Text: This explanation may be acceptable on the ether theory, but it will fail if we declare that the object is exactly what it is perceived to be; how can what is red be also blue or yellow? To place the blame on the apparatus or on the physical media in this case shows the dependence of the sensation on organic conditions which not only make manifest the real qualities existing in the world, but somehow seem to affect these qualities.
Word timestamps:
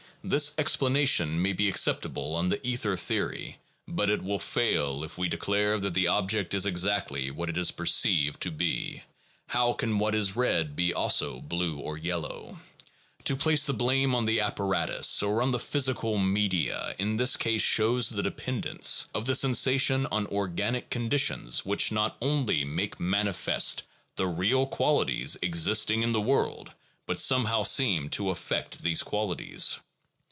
This 0.23 0.53
explanation 0.59 1.41
may 1.41 1.51
be 1.53 1.67
acceptable 1.67 2.35
on 2.35 2.49
the 2.49 2.63
ether 2.67 2.95
theory, 2.95 3.57
but 3.87 4.11
it 4.11 4.21
will 4.21 4.37
fail 4.37 5.03
if 5.03 5.17
we 5.17 5.27
declare 5.27 5.79
that 5.79 5.95
the 5.95 6.09
object 6.09 6.53
is 6.53 6.67
exactly 6.67 7.31
what 7.31 7.49
it 7.49 7.57
is 7.57 7.71
perceived 7.71 8.39
to 8.41 8.51
be; 8.51 9.01
how 9.47 9.73
can 9.73 9.97
what 9.97 10.13
is 10.13 10.35
red 10.35 10.75
be 10.75 10.93
also 10.93 11.39
blue 11.41 11.79
or 11.79 11.97
yellow? 11.97 12.57
To 13.23 13.35
place 13.35 13.65
the 13.65 13.73
blame 13.73 14.13
on 14.13 14.25
the 14.25 14.41
apparatus 14.41 15.23
or 15.23 15.41
on 15.41 15.49
the 15.49 15.57
physical 15.57 16.19
media 16.19 16.93
in 16.99 17.17
this 17.17 17.35
case 17.35 17.63
shows 17.63 18.07
the 18.09 18.21
dependence 18.21 19.07
of 19.15 19.25
the 19.25 19.33
sensation 19.33 20.05
on 20.11 20.27
organic 20.27 20.91
conditions 20.91 21.65
which 21.65 21.91
not 21.91 22.15
only 22.21 22.63
make 22.63 22.99
manifest 22.99 23.81
the 24.17 24.27
real 24.27 24.67
qualities 24.67 25.35
existing 25.41 26.03
in 26.03 26.11
the 26.11 26.21
world, 26.21 26.73
but 27.07 27.19
somehow 27.19 27.63
seem 27.63 28.07
to 28.11 28.29
affect 28.29 28.83
these 28.83 29.01
qualities. 29.01 29.79